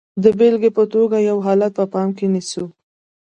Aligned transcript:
د 0.23 0.25
بېلګې 0.37 0.71
په 0.77 0.83
توګه 0.93 1.17
یو 1.29 1.37
حالت 1.45 1.71
په 1.79 1.85
پام 1.93 2.09
کې 2.17 2.25
نیسو. 2.33 2.65